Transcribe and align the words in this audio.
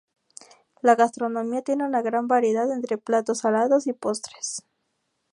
La 0.81 0.95
gastronomía 0.95 1.61
tiene 1.61 1.85
una 1.85 2.01
gran 2.01 2.27
variedad 2.27 2.71
entre 2.73 2.97
platos 2.97 3.37
salados 3.37 3.85
y 3.85 3.93
postres. 3.93 4.65